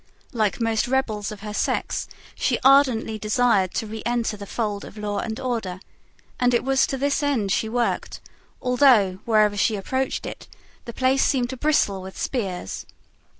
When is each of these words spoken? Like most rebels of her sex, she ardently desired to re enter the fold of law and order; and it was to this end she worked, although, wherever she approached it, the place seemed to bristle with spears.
Like 0.33 0.59
most 0.59 0.87
rebels 0.87 1.31
of 1.31 1.41
her 1.41 1.53
sex, 1.53 2.07
she 2.33 2.57
ardently 2.63 3.19
desired 3.19 3.71
to 3.75 3.85
re 3.85 4.01
enter 4.03 4.35
the 4.35 4.47
fold 4.47 4.83
of 4.83 4.97
law 4.97 5.19
and 5.19 5.39
order; 5.39 5.79
and 6.39 6.55
it 6.55 6.63
was 6.63 6.87
to 6.87 6.97
this 6.97 7.21
end 7.21 7.51
she 7.51 7.69
worked, 7.69 8.19
although, 8.63 9.19
wherever 9.25 9.55
she 9.55 9.75
approached 9.75 10.25
it, 10.25 10.47
the 10.85 10.91
place 10.93 11.23
seemed 11.23 11.51
to 11.51 11.55
bristle 11.57 12.01
with 12.01 12.17
spears. 12.17 12.87